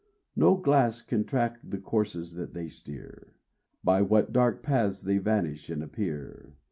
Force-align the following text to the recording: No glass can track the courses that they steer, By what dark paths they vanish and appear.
No 0.35 0.55
glass 0.55 1.03
can 1.03 1.25
track 1.25 1.59
the 1.63 1.77
courses 1.77 2.33
that 2.33 2.55
they 2.55 2.67
steer, 2.67 3.35
By 3.83 4.01
what 4.01 4.33
dark 4.33 4.63
paths 4.63 5.03
they 5.03 5.19
vanish 5.19 5.69
and 5.69 5.83
appear. 5.83 6.55